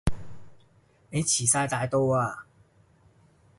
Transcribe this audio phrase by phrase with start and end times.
[1.11, 2.47] 你遲哂大到啊